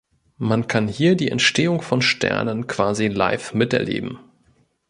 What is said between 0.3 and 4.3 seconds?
Man kann hier die Entstehung von Sternen quasi live miterleben.